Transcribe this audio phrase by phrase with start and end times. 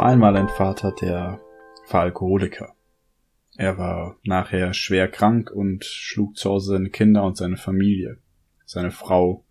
[0.00, 1.42] War einmal ein Vater, der
[1.90, 2.74] war Alkoholiker.
[3.58, 8.16] Er war nachher schwer krank und schlug zu Hause seine Kinder und seine Familie,
[8.64, 9.44] seine Frau,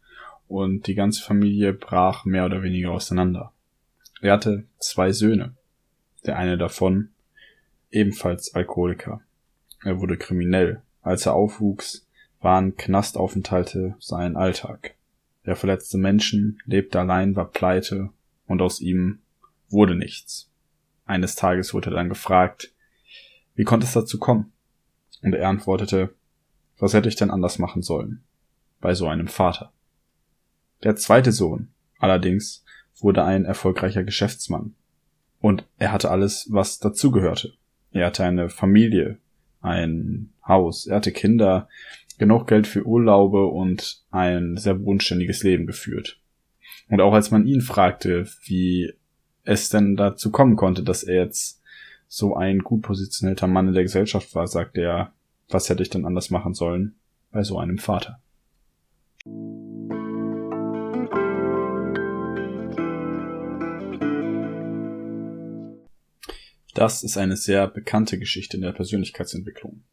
[0.47, 3.53] und die ganze Familie brach mehr oder weniger auseinander.
[4.21, 5.55] Er hatte zwei Söhne.
[6.25, 7.09] Der eine davon
[7.91, 9.21] ebenfalls Alkoholiker.
[9.83, 10.81] Er wurde kriminell.
[11.03, 12.07] Als er aufwuchs,
[12.41, 14.95] waren Knastaufenthalte sein Alltag.
[15.43, 18.09] Er verletzte Menschen, lebte allein, war pleite
[18.47, 19.19] und aus ihm
[19.71, 20.48] wurde nichts.
[21.09, 22.71] Eines Tages wurde er dann gefragt,
[23.55, 24.51] wie konnte es dazu kommen?
[25.23, 26.13] Und er antwortete,
[26.77, 28.21] was hätte ich denn anders machen sollen?
[28.79, 29.71] Bei so einem Vater.
[30.83, 32.63] Der zweite Sohn, allerdings,
[32.99, 34.75] wurde ein erfolgreicher Geschäftsmann.
[35.41, 37.53] Und er hatte alles, was dazugehörte.
[37.91, 39.17] Er hatte eine Familie,
[39.61, 41.67] ein Haus, er hatte Kinder,
[42.19, 46.19] genug Geld für Urlaube und ein sehr bodenständiges Leben geführt.
[46.87, 48.93] Und auch als man ihn fragte, wie
[49.49, 51.59] es denn dazu kommen konnte, dass er jetzt
[52.07, 55.13] so ein gut positionierter Mann in der Gesellschaft war, sagte er,
[55.49, 56.99] was hätte ich denn anders machen sollen
[57.31, 58.21] bei so einem Vater.
[66.75, 69.83] Das ist eine sehr bekannte Geschichte in der Persönlichkeitsentwicklung.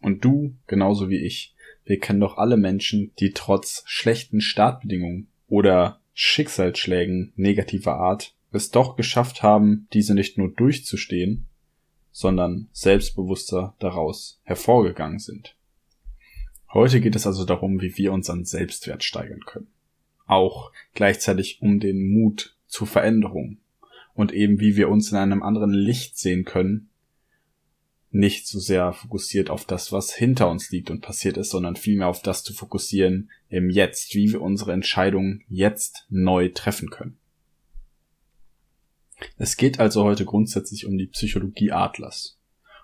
[0.00, 1.54] Und du, genauso wie ich,
[1.84, 8.96] wir kennen doch alle Menschen, die trotz schlechten Startbedingungen oder Schicksalsschlägen negativer Art es doch
[8.96, 11.46] geschafft haben, diese nicht nur durchzustehen,
[12.10, 15.56] sondern selbstbewusster daraus hervorgegangen sind.
[16.72, 19.68] Heute geht es also darum, wie wir unseren Selbstwert steigern können.
[20.26, 23.58] Auch gleichzeitig um den Mut zur Veränderung
[24.14, 26.90] und eben wie wir uns in einem anderen Licht sehen können,
[28.12, 32.08] nicht so sehr fokussiert auf das, was hinter uns liegt und passiert ist, sondern vielmehr
[32.08, 37.19] auf das zu fokussieren im Jetzt, wie wir unsere Entscheidungen jetzt neu treffen können.
[39.36, 42.38] Es geht also heute grundsätzlich um die Psychologie Adlers.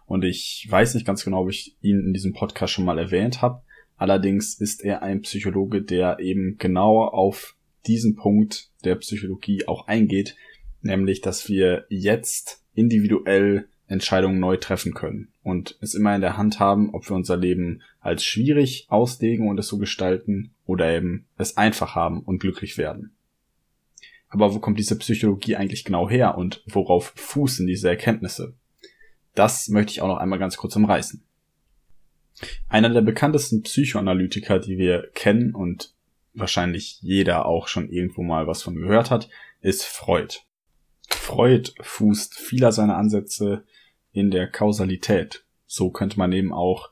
[0.06, 3.42] Und ich weiß nicht ganz genau, ob ich ihn in diesem Podcast schon mal erwähnt
[3.42, 3.62] habe.
[3.96, 10.36] Allerdings ist er ein Psychologe, der eben genauer auf diesen Punkt der Psychologie auch eingeht,
[10.82, 16.58] nämlich dass wir jetzt individuell Entscheidungen neu treffen können und es immer in der Hand
[16.58, 21.56] haben, ob wir unser Leben als schwierig auslegen und es so gestalten oder eben es
[21.56, 23.15] einfach haben und glücklich werden.
[24.28, 28.54] Aber wo kommt diese Psychologie eigentlich genau her und worauf fußen diese Erkenntnisse?
[29.34, 31.22] Das möchte ich auch noch einmal ganz kurz umreißen.
[32.68, 35.94] Einer der bekanntesten Psychoanalytiker, die wir kennen und
[36.34, 39.28] wahrscheinlich jeder auch schon irgendwo mal was von gehört hat,
[39.60, 40.40] ist Freud.
[41.08, 43.64] Freud fußt vieler seiner Ansätze
[44.12, 45.44] in der Kausalität.
[45.66, 46.90] So könnte man eben auch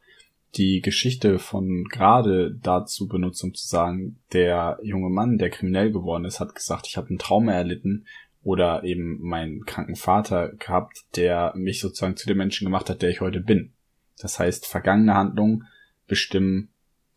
[0.56, 6.25] die Geschichte von gerade dazu benutzen, um zu sagen, der junge Mann, der kriminell geworden
[6.25, 8.06] ist, hat gesagt, ich habe einen Trauma erlitten
[8.42, 13.10] oder eben meinen kranken Vater gehabt, der mich sozusagen zu dem Menschen gemacht hat, der
[13.10, 13.72] ich heute bin.
[14.19, 15.66] Das heißt, vergangene Handlungen
[16.06, 16.69] bestimmen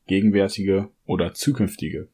[0.07, 2.07] gegenwärtige oder zukünftige.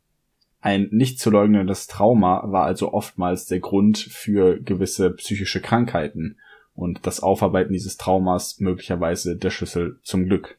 [0.61, 6.37] Ein nicht zu leugnendes Trauma war also oftmals der Grund für gewisse psychische Krankheiten
[6.73, 10.57] und das Aufarbeiten dieses Traumas möglicherweise der Schlüssel zum Glück.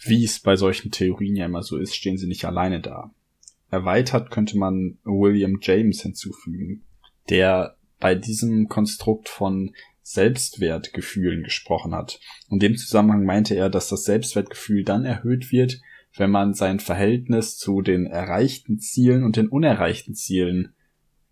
[0.00, 3.12] Wie es bei solchen Theorien ja immer so ist, stehen sie nicht alleine da.
[3.70, 6.82] Erweitert könnte man William James hinzufügen,
[7.28, 12.20] der bei diesem Konstrukt von Selbstwertgefühlen gesprochen hat.
[12.48, 15.80] In dem Zusammenhang meinte er, dass das Selbstwertgefühl dann erhöht wird,
[16.16, 20.72] wenn man sein Verhältnis zu den erreichten Zielen und den unerreichten Zielen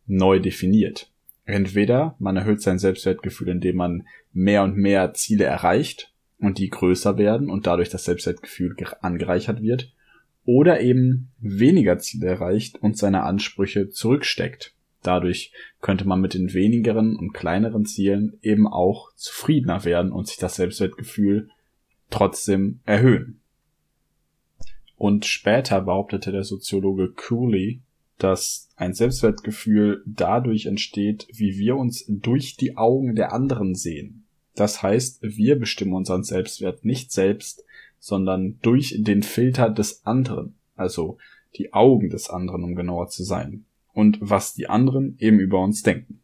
[0.06, 1.10] neu definiert.
[1.44, 7.18] Entweder man erhöht sein Selbstwertgefühl, indem man mehr und mehr Ziele erreicht und die größer
[7.18, 9.92] werden und dadurch das Selbstwertgefühl angereichert wird,
[10.44, 14.74] oder eben weniger Ziele erreicht und seine Ansprüche zurücksteckt.
[15.02, 20.36] Dadurch könnte man mit den wenigeren und kleineren Zielen eben auch zufriedener werden und sich
[20.36, 21.50] das Selbstwertgefühl
[22.10, 23.40] trotzdem erhöhen.
[24.96, 27.82] Und später behauptete der Soziologe Cooley,
[28.18, 34.25] dass ein Selbstwertgefühl dadurch entsteht, wie wir uns durch die Augen der anderen sehen.
[34.56, 37.64] Das heißt, wir bestimmen unseren Selbstwert nicht selbst,
[38.00, 41.18] sondern durch den Filter des anderen, also
[41.56, 45.82] die Augen des anderen, um genauer zu sein, und was die anderen eben über uns
[45.82, 46.20] denken.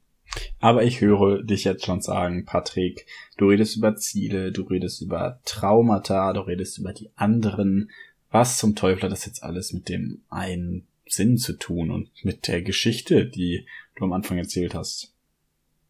[0.61, 3.07] Aber ich höre dich jetzt schon sagen, Patrick,
[3.37, 7.91] du redest über Ziele, du redest über Traumata, du redest über die anderen.
[8.31, 12.49] Was zum Teufel hat das jetzt alles mit dem einen Sinn zu tun und mit
[12.49, 15.13] der Geschichte, die du am Anfang erzählt hast?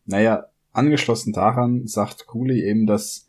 [0.06, 3.28] Naja, angeschlossen daran sagt Cooley eben, dass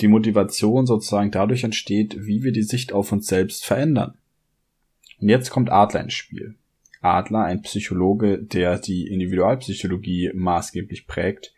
[0.00, 4.18] die Motivation sozusagen dadurch entsteht, wie wir die Sicht auf uns selbst verändern.
[5.20, 6.56] Und jetzt kommt Adler ins Spiel.
[7.00, 11.54] Adler, ein Psychologe, der die Individualpsychologie maßgeblich prägt,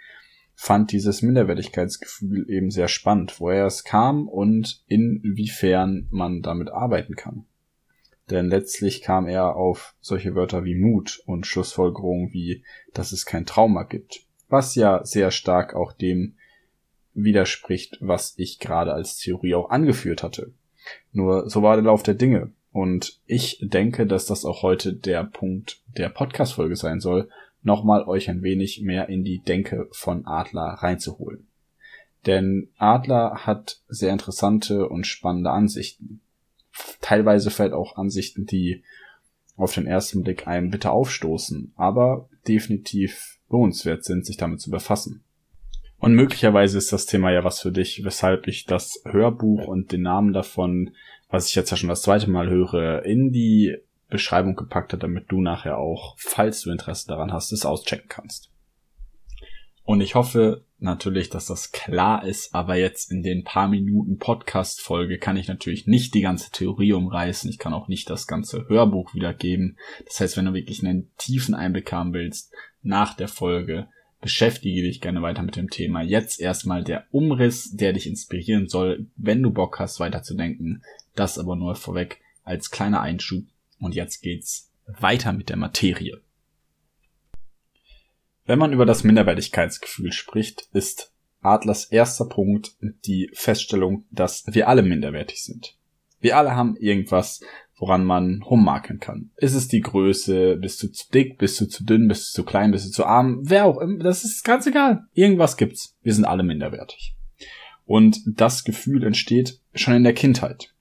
[0.54, 7.44] fand dieses Minderwertigkeitsgefühl eben sehr spannend, woher es kam und inwiefern man damit arbeiten kann.
[8.30, 13.46] Denn letztlich kam er auf solche Wörter wie Mut und Schlussfolgerungen wie, dass es kein
[13.46, 16.36] Trauma gibt, was ja sehr stark auch dem
[17.14, 20.52] widerspricht, was ich gerade als Theorie auch angeführt hatte.
[21.12, 22.52] Nur so war der Lauf der Dinge.
[22.72, 27.30] Und ich denke, dass das auch heute der Punkt der Podcast-Folge sein soll,
[27.62, 31.46] nochmal euch ein wenig mehr in die Denke von Adler reinzuholen.
[32.26, 36.20] Denn Adler hat sehr interessante und spannende Ansichten.
[37.00, 38.82] Teilweise vielleicht auch Ansichten, die
[39.56, 45.22] auf den ersten Blick einem bitte aufstoßen, aber definitiv lohnenswert sind, sich damit zu befassen.
[45.98, 50.02] Und möglicherweise ist das Thema ja was für dich, weshalb ich das Hörbuch und den
[50.02, 50.90] Namen davon,
[51.30, 53.76] was ich jetzt ja schon das zweite Mal höre, in die
[54.08, 58.50] Beschreibung gepackt habe, damit du nachher auch, falls du Interesse daran hast, es auschecken kannst.
[59.86, 65.18] Und ich hoffe natürlich, dass das klar ist, aber jetzt in den paar Minuten Podcast-Folge
[65.18, 67.48] kann ich natürlich nicht die ganze Theorie umreißen.
[67.48, 69.78] Ich kann auch nicht das ganze Hörbuch wiedergeben.
[70.04, 72.52] Das heißt, wenn du wirklich einen tiefen Einblick haben willst
[72.82, 73.86] nach der Folge,
[74.20, 76.02] beschäftige dich gerne weiter mit dem Thema.
[76.02, 80.82] Jetzt erstmal der Umriss, der dich inspirieren soll, wenn du Bock hast, weiterzudenken.
[81.14, 83.44] Das aber nur vorweg als kleiner Einschub.
[83.78, 86.20] Und jetzt geht's weiter mit der Materie.
[88.46, 91.12] Wenn man über das Minderwertigkeitsgefühl spricht, ist
[91.42, 95.76] Adlers erster Punkt die Feststellung, dass wir alle minderwertig sind.
[96.20, 97.40] Wir alle haben irgendwas,
[97.76, 99.30] woran man rummakeln kann.
[99.36, 100.56] Ist es die Größe?
[100.56, 101.38] Bist du zu dick?
[101.38, 102.08] Bist du zu dünn?
[102.08, 102.70] Bist du zu klein?
[102.70, 103.40] Bist du zu arm?
[103.42, 104.02] Wer auch immer.
[104.02, 105.04] Das ist ganz egal.
[105.12, 105.96] Irgendwas gibt's.
[106.02, 107.14] Wir sind alle minderwertig.
[107.84, 110.72] Und das Gefühl entsteht schon in der Kindheit.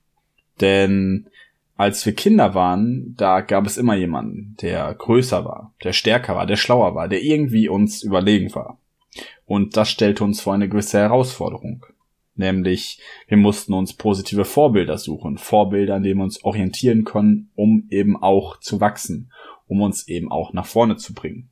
[0.61, 1.27] Denn
[1.77, 6.45] als wir Kinder waren, da gab es immer jemanden, der größer war, der stärker war,
[6.45, 8.79] der schlauer war, der irgendwie uns überlegen war.
[9.45, 11.85] Und das stellte uns vor eine gewisse Herausforderung.
[12.35, 15.37] Nämlich, wir mussten uns positive Vorbilder suchen.
[15.37, 19.31] Vorbilder, an denen wir uns orientieren können, um eben auch zu wachsen,
[19.67, 21.49] um uns eben auch nach vorne zu bringen.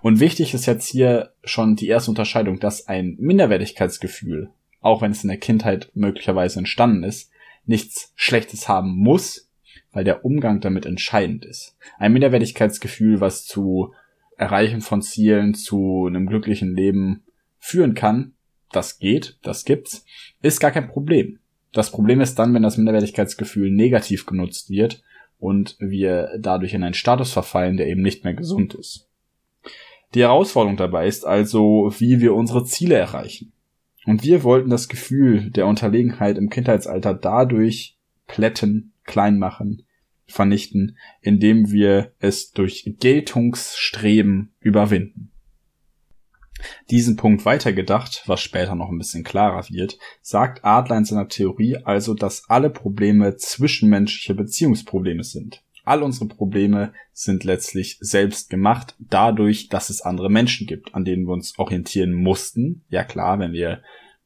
[0.00, 4.50] Und wichtig ist jetzt hier schon die erste Unterscheidung, dass ein Minderwertigkeitsgefühl,
[4.80, 7.30] auch wenn es in der Kindheit möglicherweise entstanden ist,
[7.66, 9.50] nichts Schlechtes haben muss,
[9.94, 11.76] weil der Umgang damit entscheidend ist.
[11.98, 13.94] Ein Minderwertigkeitsgefühl, was zu
[14.36, 17.22] Erreichen von Zielen, zu einem glücklichen Leben
[17.58, 18.32] führen kann,
[18.72, 20.04] das geht, das gibt's,
[20.42, 21.38] ist gar kein Problem.
[21.72, 25.02] Das Problem ist dann, wenn das Minderwertigkeitsgefühl negativ genutzt wird
[25.38, 29.08] und wir dadurch in einen Status verfallen, der eben nicht mehr gesund ist.
[30.14, 33.52] Die Herausforderung dabei ist also, wie wir unsere Ziele erreichen.
[34.06, 37.96] Und wir wollten das Gefühl der Unterlegenheit im Kindheitsalter dadurch
[38.26, 39.83] plätten, klein machen,
[40.26, 45.30] vernichten, indem wir es durch Geltungsstreben überwinden
[46.90, 51.78] diesen Punkt weitergedacht, was später noch ein bisschen klarer wird, sagt Adler in seiner Theorie
[51.84, 55.62] also, dass alle Probleme zwischenmenschliche Beziehungsprobleme sind.
[55.84, 61.26] All unsere Probleme sind letztlich selbst gemacht, dadurch, dass es andere Menschen gibt, an denen
[61.26, 62.84] wir uns orientieren mussten.
[62.88, 63.82] Ja klar, wenn wir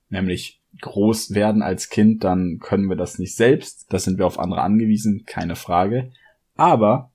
[0.08, 4.38] nämlich groß werden als Kind, dann können wir das nicht selbst, da sind wir auf
[4.38, 6.12] andere angewiesen, keine Frage.
[6.56, 7.10] Aber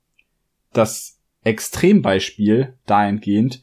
[0.72, 3.62] das Extrembeispiel dahingehend,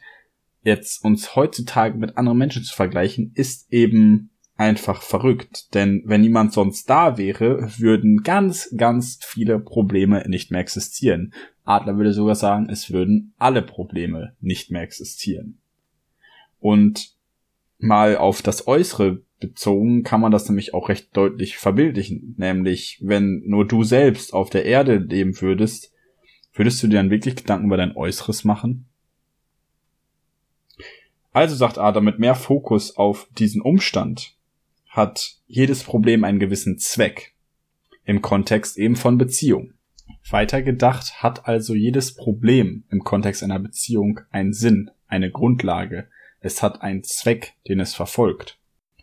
[0.64, 5.74] jetzt uns heutzutage mit anderen Menschen zu vergleichen, ist eben einfach verrückt.
[5.74, 11.34] Denn wenn niemand sonst da wäre, würden ganz, ganz viele Probleme nicht mehr existieren.
[11.64, 15.58] Adler würde sogar sagen, es würden alle Probleme nicht mehr existieren.
[16.60, 17.16] Und
[17.80, 22.36] mal auf das Äußere bezogen kann man das nämlich auch recht deutlich verbildlichen.
[22.38, 25.94] Nämlich, wenn nur du selbst auf der Erde leben würdest,
[26.54, 28.86] würdest du dir dann wirklich Gedanken über dein Äußeres machen?
[31.34, 34.36] Also sagt Adam, mit mehr Fokus auf diesen Umstand
[34.90, 37.34] hat jedes Problem einen gewissen Zweck.
[38.04, 39.74] Im Kontext eben von Beziehung.
[40.30, 46.10] Weiter gedacht hat also jedes Problem im Kontext einer Beziehung einen Sinn, eine Grundlage.
[46.42, 48.60] Es hat einen Zweck, den es verfolgt.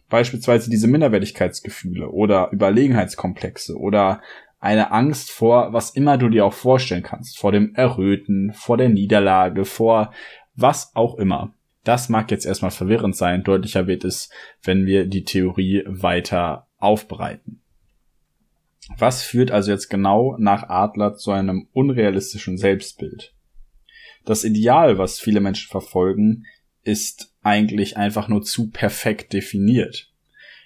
[0.09, 4.23] Beispielsweise diese Minderwertigkeitsgefühle oder Überlegenheitskomplexe oder
[4.61, 8.89] eine Angst vor, was immer du dir auch vorstellen kannst, vor dem Erröten, vor der
[8.89, 10.13] Niederlage, vor
[10.55, 11.55] was auch immer.
[11.85, 14.31] Das mag jetzt erstmal verwirrend sein, deutlicher wird es,
[14.63, 17.63] wenn wir die Theorie weiter aufbereiten.
[18.97, 23.35] Was führt also jetzt genau nach Adler zu einem unrealistischen Selbstbild?
[24.25, 26.45] Das Ideal, was viele Menschen verfolgen,
[26.89, 30.11] ist eigentlich einfach nur zu perfekt definiert.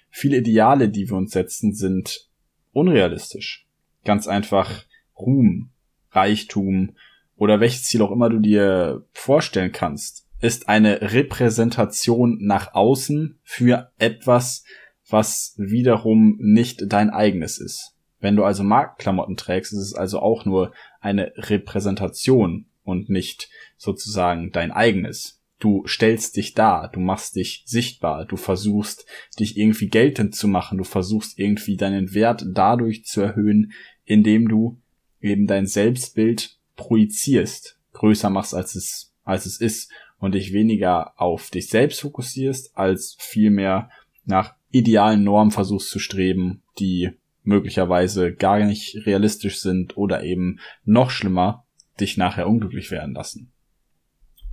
[0.09, 2.29] Viele Ideale, die wir uns setzen, sind
[2.71, 3.67] unrealistisch.
[4.05, 4.85] Ganz einfach
[5.17, 5.71] Ruhm,
[6.11, 6.95] Reichtum,
[7.35, 13.91] oder welches Ziel auch immer du dir vorstellen kannst, ist eine Repräsentation nach außen für
[13.97, 14.63] etwas,
[15.09, 17.95] was wiederum nicht dein eigenes ist.
[18.19, 24.51] Wenn du also Marktklamotten trägst, ist es also auch nur eine Repräsentation und nicht sozusagen
[24.51, 25.42] dein eigenes.
[25.63, 29.05] Du stellst dich dar, du machst dich sichtbar, du versuchst
[29.39, 33.71] dich irgendwie geltend zu machen, du versuchst irgendwie deinen Wert dadurch zu erhöhen,
[34.03, 34.77] indem du
[35.21, 39.89] eben dein Selbstbild projizierst, größer machst als es, als es ist
[40.19, 43.89] und dich weniger auf dich selbst fokussierst, als vielmehr
[44.25, 47.11] nach idealen Normen versuchst zu streben, die
[47.43, 51.65] möglicherweise gar nicht realistisch sind oder eben noch schlimmer,
[52.01, 53.52] dich nachher unglücklich werden lassen.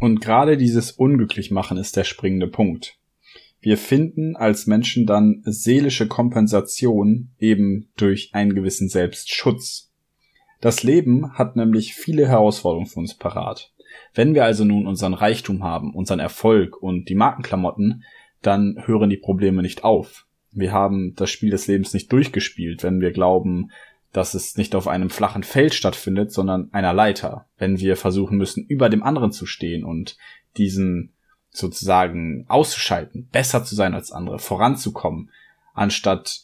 [0.01, 2.97] Und gerade dieses Unglücklichmachen ist der springende Punkt.
[3.61, 9.93] Wir finden als Menschen dann seelische Kompensation eben durch einen gewissen Selbstschutz.
[10.63, 13.75] Das Leben hat nämlich viele Herausforderungen für uns parat.
[14.15, 18.05] Wenn wir also nun unseren Reichtum haben, unseren Erfolg und die Markenklamotten,
[18.41, 20.27] dann hören die Probleme nicht auf.
[20.53, 23.71] Wir haben das Spiel des Lebens nicht durchgespielt, wenn wir glauben,
[24.13, 27.47] dass es nicht auf einem flachen Feld stattfindet, sondern einer Leiter.
[27.59, 30.17] Wenn wir versuchen müssen, über dem anderen zu stehen und
[30.57, 31.13] diesen
[31.51, 35.31] sozusagen auszuschalten, besser zu sein als andere, voranzukommen,
[35.75, 36.43] anstatt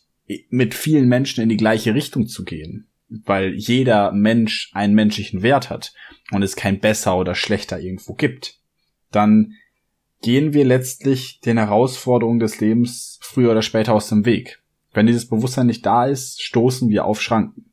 [0.49, 5.71] mit vielen Menschen in die gleiche Richtung zu gehen, weil jeder Mensch einen menschlichen Wert
[5.71, 5.93] hat
[6.33, 8.59] und es kein besser oder schlechter irgendwo gibt,
[9.13, 9.55] dann
[10.23, 14.61] gehen wir letztlich den Herausforderungen des Lebens früher oder später aus dem Weg.
[14.97, 17.67] Wenn dieses Bewusstsein nicht da ist, stoßen wir auf Schranken.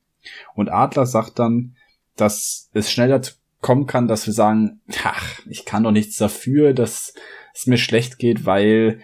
[0.56, 1.78] Und Adler sagt dann,
[2.18, 6.74] dass es schnell dazu kommen kann, dass wir sagen, ach, ich kann doch nichts dafür,
[6.74, 7.14] dass
[7.54, 9.00] es mir schlecht geht, weil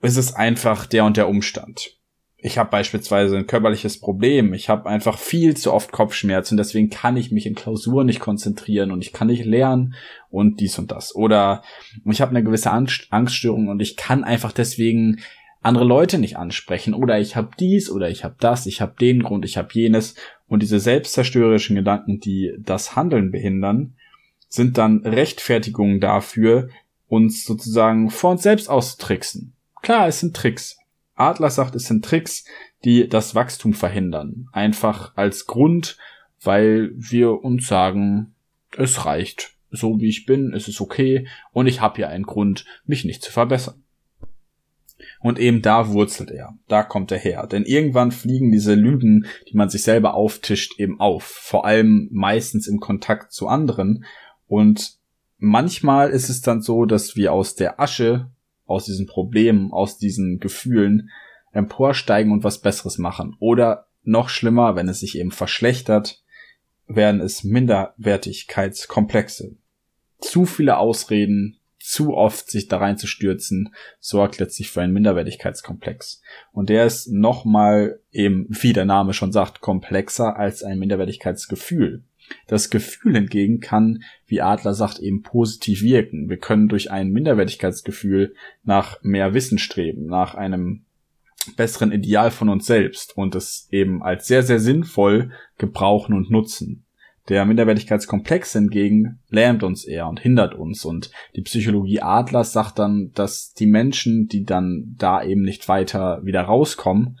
[0.00, 1.98] es ist einfach der und der Umstand.
[2.36, 7.16] Ich habe beispielsweise ein körperliches Problem, ich habe einfach viel zu oft Kopfschmerzen, deswegen kann
[7.16, 9.94] ich mich in Klausuren nicht konzentrieren und ich kann nicht lernen
[10.30, 11.12] und dies und das.
[11.16, 11.64] Oder
[12.08, 15.20] ich habe eine gewisse Angststörung und ich kann einfach deswegen
[15.64, 19.22] andere Leute nicht ansprechen oder ich habe dies oder ich habe das, ich habe den
[19.22, 20.14] Grund, ich habe jenes
[20.46, 23.94] und diese selbstzerstörerischen Gedanken, die das Handeln behindern,
[24.48, 26.68] sind dann Rechtfertigungen dafür,
[27.08, 29.54] uns sozusagen vor uns selbst auszutricksen.
[29.80, 30.78] Klar, es sind Tricks.
[31.14, 32.44] Adler sagt, es sind Tricks,
[32.84, 34.48] die das Wachstum verhindern.
[34.52, 35.96] Einfach als Grund,
[36.42, 38.34] weil wir uns sagen,
[38.76, 39.54] es reicht.
[39.70, 43.22] So wie ich bin, es ist okay und ich habe ja einen Grund, mich nicht
[43.22, 43.83] zu verbessern.
[45.24, 46.52] Und eben da wurzelt er.
[46.68, 47.46] Da kommt er her.
[47.46, 51.24] Denn irgendwann fliegen diese Lügen, die man sich selber auftischt, eben auf.
[51.24, 54.04] Vor allem meistens im Kontakt zu anderen.
[54.48, 54.98] Und
[55.38, 58.30] manchmal ist es dann so, dass wir aus der Asche,
[58.66, 61.08] aus diesen Problemen, aus diesen Gefühlen
[61.52, 63.34] emporsteigen und was Besseres machen.
[63.38, 66.22] Oder noch schlimmer, wenn es sich eben verschlechtert,
[66.86, 69.56] werden es Minderwertigkeitskomplexe.
[70.20, 76.22] Zu viele Ausreden, zu oft sich da reinzustürzen, sorgt letztlich für einen Minderwertigkeitskomplex.
[76.50, 82.02] Und der ist nochmal eben, wie der Name schon sagt, komplexer als ein Minderwertigkeitsgefühl.
[82.46, 86.30] Das Gefühl hingegen kann, wie Adler sagt, eben positiv wirken.
[86.30, 90.86] Wir können durch ein Minderwertigkeitsgefühl nach mehr Wissen streben, nach einem
[91.58, 96.83] besseren Ideal von uns selbst und es eben als sehr, sehr sinnvoll gebrauchen und nutzen.
[97.28, 100.84] Der Minderwertigkeitskomplex hingegen lähmt uns eher und hindert uns.
[100.84, 106.20] Und die Psychologie Adlers sagt dann, dass die Menschen, die dann da eben nicht weiter
[106.24, 107.18] wieder rauskommen,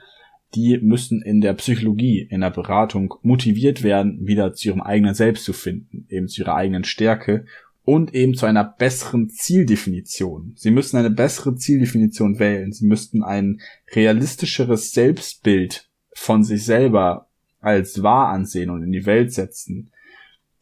[0.54, 5.44] die müssen in der Psychologie, in der Beratung motiviert werden, wieder zu ihrem eigenen Selbst
[5.44, 7.46] zu finden, eben zu ihrer eigenen Stärke
[7.82, 10.52] und eben zu einer besseren Zieldefinition.
[10.56, 12.72] Sie müssen eine bessere Zieldefinition wählen.
[12.72, 13.60] Sie müssten ein
[13.94, 17.28] realistischeres Selbstbild von sich selber
[17.60, 19.90] als wahr ansehen und in die Welt setzen.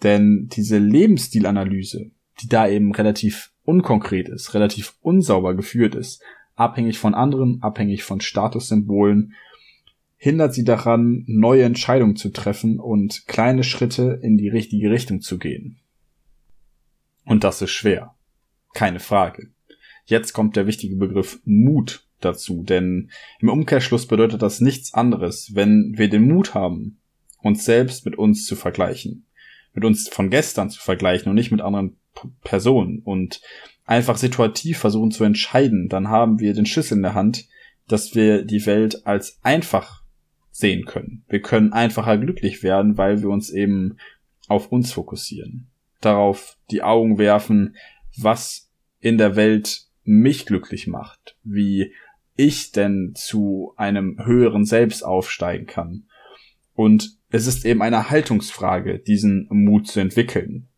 [0.02, 6.22] Denn diese Lebensstilanalyse, die da eben relativ unkonkret ist, relativ unsauber geführt ist,
[6.54, 9.34] abhängig von anderen, abhängig von Statussymbolen,
[10.16, 15.38] hindert sie daran, neue Entscheidungen zu treffen und kleine Schritte in die richtige Richtung zu
[15.38, 15.80] gehen.
[17.24, 18.14] Und das ist schwer.
[18.74, 19.50] Keine Frage.
[20.04, 25.94] Jetzt kommt der wichtige Begriff Mut dazu, denn im Umkehrschluss bedeutet das nichts anderes, wenn
[25.96, 26.98] wir den Mut haben,
[27.38, 29.26] uns selbst mit uns zu vergleichen,
[29.74, 33.40] mit uns von gestern zu vergleichen und nicht mit anderen P Personen und
[33.86, 37.48] einfach situativ versuchen zu entscheiden, dann haben wir den Schlüssel in der Hand,
[37.88, 40.02] dass wir die Welt als einfach
[40.50, 41.24] sehen können.
[41.28, 43.96] Wir können einfacher glücklich werden, weil wir uns eben
[44.48, 45.70] auf uns fokussieren.
[46.00, 47.76] Darauf die Augen werfen,
[48.16, 51.92] was in der Welt mich glücklich macht, wie
[52.36, 56.04] ich denn zu einem höheren Selbst aufsteigen kann.
[56.74, 60.68] Und es ist eben eine Haltungsfrage, diesen Mut zu entwickeln.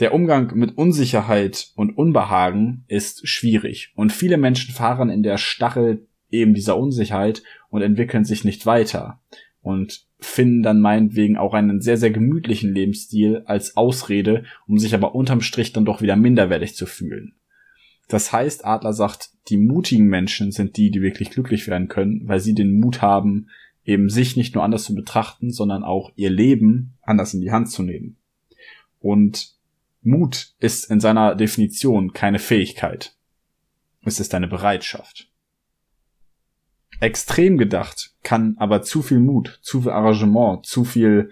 [0.00, 6.06] Der Umgang mit Unsicherheit und Unbehagen ist schwierig und viele Menschen fahren in der Stachel
[6.30, 9.20] eben dieser Unsicherheit und entwickeln sich nicht weiter
[9.60, 15.14] und finden dann meinetwegen auch einen sehr, sehr gemütlichen Lebensstil als Ausrede, um sich aber
[15.14, 17.34] unterm Strich dann doch wieder minderwertig zu fühlen.
[18.08, 22.40] Das heißt, Adler sagt, die mutigen Menschen sind die, die wirklich glücklich werden können, weil
[22.40, 23.48] sie den Mut haben,
[23.88, 27.70] eben sich nicht nur anders zu betrachten, sondern auch ihr Leben anders in die Hand
[27.70, 28.18] zu nehmen.
[29.00, 29.54] Und
[30.02, 33.16] Mut ist in seiner Definition keine Fähigkeit.
[34.04, 35.30] Es ist eine Bereitschaft.
[37.00, 41.30] Extrem gedacht kann aber zu viel Mut, zu viel Arrangement, zu viel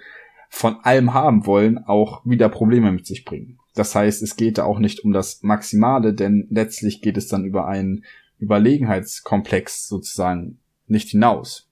[0.49, 3.59] von allem haben wollen auch wieder Probleme mit sich bringen.
[3.75, 7.45] Das heißt, es geht da auch nicht um das Maximale, denn letztlich geht es dann
[7.45, 8.07] über einen
[8.39, 11.66] Überlegenheitskomplex sozusagen nicht hinaus.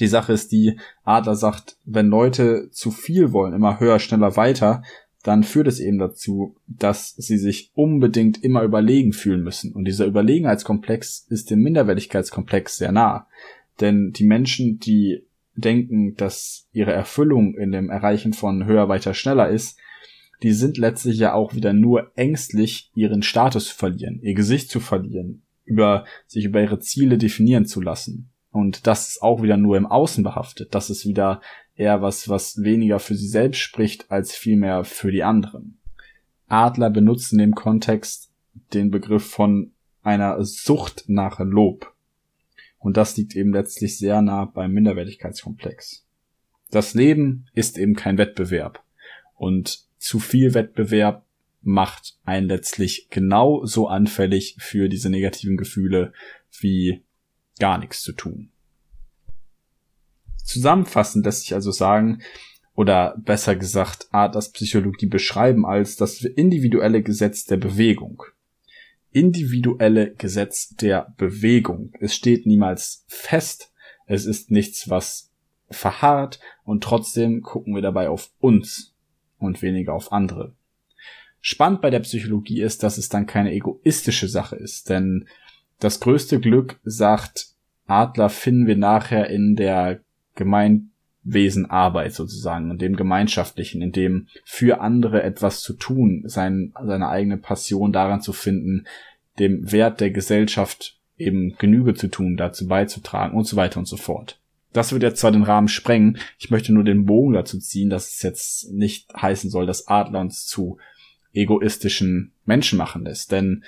[0.00, 4.82] Die Sache ist die, Adler sagt, wenn Leute zu viel wollen, immer höher, schneller, weiter,
[5.24, 9.72] dann führt es eben dazu, dass sie sich unbedingt immer überlegen fühlen müssen.
[9.72, 13.26] Und dieser Überlegenheitskomplex ist dem Minderwertigkeitskomplex sehr nah.
[13.80, 15.24] Denn die Menschen, die
[15.54, 19.78] denken, dass ihre Erfüllung in dem Erreichen von höher, weiter, schneller ist,
[20.42, 24.78] die sind letztlich ja auch wieder nur ängstlich, ihren Status zu verlieren, ihr Gesicht zu
[24.78, 28.30] verlieren, über sich über ihre Ziele definieren zu lassen.
[28.50, 30.74] Und das ist auch wieder nur im Außen behaftet.
[30.74, 31.40] Das ist wieder
[31.74, 35.78] eher was, was weniger für sie selbst spricht, als vielmehr für die anderen.
[36.48, 38.30] Adler benutzt in dem Kontext
[38.72, 41.94] den Begriff von einer Sucht nach Lob.
[42.78, 46.06] Und das liegt eben letztlich sehr nah beim Minderwertigkeitskomplex.
[46.70, 48.82] Das Leben ist eben kein Wettbewerb.
[49.34, 51.24] Und zu viel Wettbewerb
[51.60, 56.12] macht einen letztlich genauso anfällig für diese negativen Gefühle
[56.60, 57.02] wie
[57.58, 58.50] gar nichts zu tun.
[60.44, 62.22] Zusammenfassend lässt sich also sagen,
[62.74, 68.22] oder besser gesagt, Adlers Psychologie beschreiben als das individuelle Gesetz der Bewegung.
[69.10, 71.92] Individuelle Gesetz der Bewegung.
[72.00, 73.72] Es steht niemals fest,
[74.06, 75.32] es ist nichts, was
[75.70, 78.94] verharrt und trotzdem gucken wir dabei auf uns
[79.38, 80.54] und weniger auf andere.
[81.40, 85.28] Spannend bei der Psychologie ist, dass es dann keine egoistische Sache ist, denn
[85.78, 87.48] das größte Glück, sagt
[87.86, 90.00] Adler, finden wir nachher in der
[90.34, 97.38] Gemeinwesenarbeit sozusagen, in dem Gemeinschaftlichen, in dem für andere etwas zu tun, sein, seine eigene
[97.38, 98.86] Passion daran zu finden,
[99.38, 103.96] dem Wert der Gesellschaft eben Genüge zu tun, dazu beizutragen und so weiter und so
[103.96, 104.38] fort.
[104.72, 108.08] Das wird jetzt zwar den Rahmen sprengen, ich möchte nur den Bogen dazu ziehen, dass
[108.08, 110.78] es jetzt nicht heißen soll, dass Adler uns zu
[111.32, 113.64] egoistischen Menschen machen lässt, denn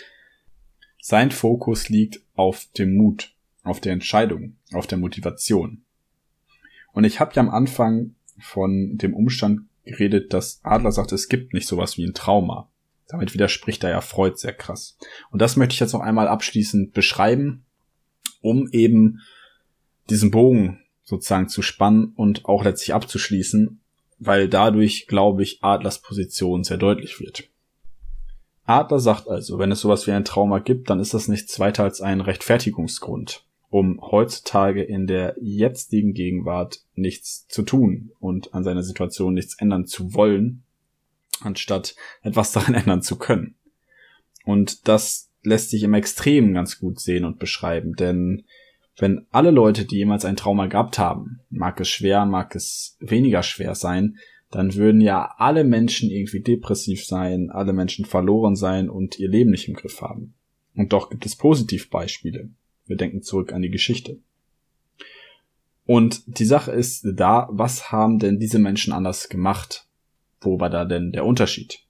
[1.01, 5.83] sein Fokus liegt auf dem Mut, auf der Entscheidung, auf der Motivation.
[6.93, 11.55] Und ich habe ja am Anfang von dem Umstand geredet, dass Adler sagt, es gibt
[11.55, 12.69] nicht sowas wie ein Trauma.
[13.09, 14.97] Damit widerspricht er ja Freud sehr krass.
[15.31, 17.65] Und das möchte ich jetzt noch einmal abschließend beschreiben,
[18.41, 19.21] um eben
[20.09, 23.81] diesen Bogen sozusagen zu spannen und auch letztlich abzuschließen,
[24.19, 27.50] weil dadurch, glaube ich, Adlers Position sehr deutlich wird.
[28.71, 31.85] Adler sagt also, wenn es sowas wie ein Trauma gibt, dann ist das nichts weiter
[31.85, 38.83] als ein Rechtfertigungsgrund um heutzutage in der jetzigen Gegenwart nichts zu tun und an seiner
[38.83, 40.65] Situation nichts ändern zu wollen,
[41.41, 43.55] anstatt etwas daran ändern zu können.
[44.45, 48.45] Und das lässt sich im Extremen ganz gut sehen und beschreiben, denn
[48.97, 53.43] wenn alle Leute, die jemals ein Trauma gehabt haben, mag es schwer, mag es weniger
[53.43, 54.19] schwer sein,
[54.51, 59.51] dann würden ja alle Menschen irgendwie depressiv sein, alle Menschen verloren sein und ihr Leben
[59.51, 60.35] nicht im Griff haben.
[60.75, 62.51] Und doch gibt es Positivbeispiele.
[62.87, 64.19] Wir denken zurück an die Geschichte.
[65.87, 69.87] Und die Sache ist da, was haben denn diese Menschen anders gemacht?
[70.41, 71.81] Wo war da denn der Unterschied?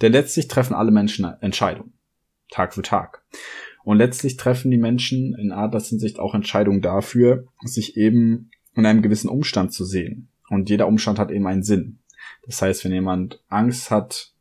[0.00, 1.92] Denn letztlich treffen alle Menschen Entscheidungen.
[2.50, 3.24] Tag für Tag.
[3.84, 9.02] Und letztlich treffen die Menschen in Adlers Hinsicht auch Entscheidungen dafür, sich eben in einem
[9.02, 10.28] gewissen Umstand zu sehen.
[10.52, 12.00] Und jeder Umstand hat eben einen Sinn.
[12.44, 14.34] Das heißt, wenn jemand Angst hat,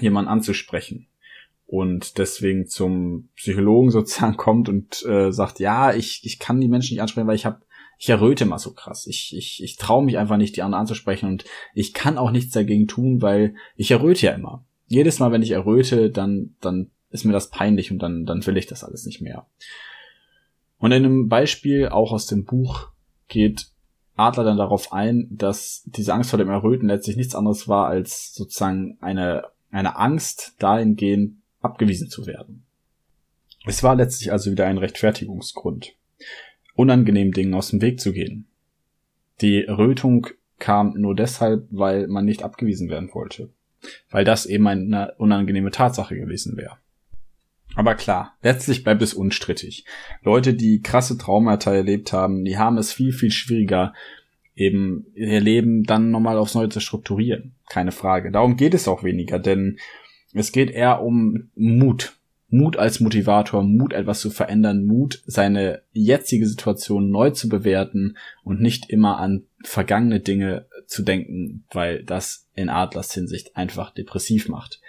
[0.00, 1.06] jemanden anzusprechen,
[1.64, 6.94] und deswegen zum Psychologen sozusagen kommt und äh, sagt, ja, ich, ich kann die Menschen
[6.94, 7.60] nicht ansprechen, weil ich habe
[8.00, 9.06] ich erröte mal so krass.
[9.06, 12.52] Ich, ich, ich traue mich einfach nicht, die anderen anzusprechen und ich kann auch nichts
[12.52, 14.64] dagegen tun, weil ich erröte ja immer.
[14.86, 18.56] Jedes Mal, wenn ich erröte, dann, dann ist mir das peinlich und dann, dann will
[18.56, 19.46] ich das alles nicht mehr.
[20.78, 22.88] Und in einem Beispiel auch aus dem Buch
[23.26, 23.68] geht
[24.18, 28.34] Adler dann darauf ein, dass diese Angst vor dem Erröten letztlich nichts anderes war als
[28.34, 32.64] sozusagen eine, eine Angst dahingehend, abgewiesen zu werden.
[33.66, 35.94] Es war letztlich also wieder ein Rechtfertigungsgrund,
[36.74, 38.46] unangenehmen Dingen aus dem Weg zu gehen.
[39.40, 40.28] Die Rötung
[40.58, 43.50] kam nur deshalb, weil man nicht abgewiesen werden wollte.
[44.10, 46.78] weil das eben eine unangenehme Tatsache gewesen wäre.
[47.78, 49.84] Aber klar, letztlich bleibt es unstrittig.
[50.24, 53.94] Leute, die krasse Traumata erlebt haben, die haben es viel, viel schwieriger,
[54.56, 57.54] eben ihr Leben dann nochmal aufs Neue zu strukturieren.
[57.68, 58.32] Keine Frage.
[58.32, 59.78] Darum geht es auch weniger, denn
[60.32, 62.16] es geht eher um Mut.
[62.48, 68.60] Mut als Motivator, Mut etwas zu verändern, Mut seine jetzige Situation neu zu bewerten und
[68.60, 74.80] nicht immer an vergangene Dinge zu denken, weil das in Adlers Hinsicht einfach depressiv macht.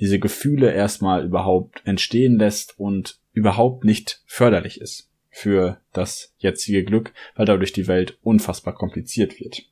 [0.00, 7.12] Diese Gefühle erstmal überhaupt entstehen lässt und überhaupt nicht förderlich ist für das jetzige Glück,
[7.36, 9.62] weil dadurch die Welt unfassbar kompliziert wird.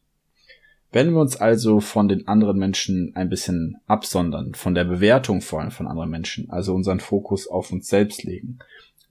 [0.93, 5.61] Wenn wir uns also von den anderen Menschen ein bisschen absondern, von der Bewertung vor
[5.61, 8.61] allem von anderen Menschen, also unseren Fokus auf uns selbst legen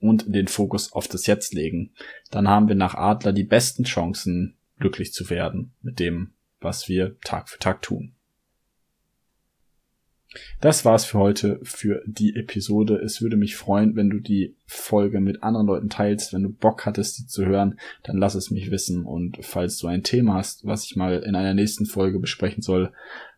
[0.00, 1.92] und den Fokus auf das Jetzt legen,
[2.30, 7.16] dann haben wir nach Adler die besten Chancen, glücklich zu werden mit dem, was wir
[7.20, 8.15] Tag für Tag tun.
[10.60, 12.96] Das war's für heute für die Episode.
[12.96, 16.32] Es würde mich freuen, wenn du die Folge mit anderen Leuten teilst.
[16.32, 19.04] Wenn du Bock hattest, die zu hören, dann lass es mich wissen.
[19.04, 22.90] Und falls du ein Thema hast, was ich mal in einer nächsten Folge besprechen soll,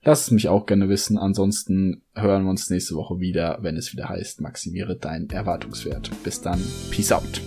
[0.05, 1.19] lass es mich auch gerne wissen.
[1.19, 6.11] Ansonsten hören wir uns nächste Woche wieder, wenn es wieder heißt, maximiere deinen Erwartungswert.
[6.23, 6.63] Bis dann.
[6.91, 7.43] Peace out.